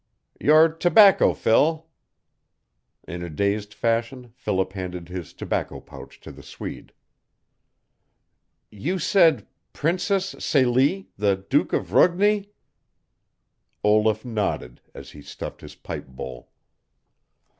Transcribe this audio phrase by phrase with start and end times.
[0.39, 1.85] "Your tobaeco, Phil!"
[3.07, 6.91] In a dazed fashion Philip handed his tobacco pouch to the Swede.
[8.71, 12.49] "You said Princess Celie the Duke of Rugni"
[13.83, 16.49] Olaf nodded as he stuffed his pipe bowl.